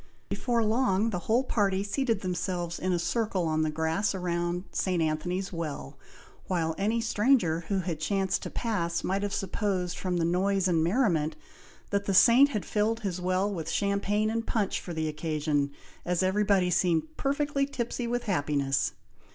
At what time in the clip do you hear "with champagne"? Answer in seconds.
13.53-14.31